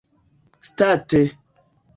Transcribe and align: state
state 0.69 1.21